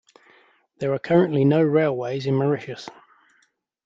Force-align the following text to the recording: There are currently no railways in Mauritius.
There 0.79 0.91
are 0.93 0.97
currently 0.97 1.45
no 1.45 1.61
railways 1.61 2.25
in 2.25 2.33
Mauritius. 2.35 2.89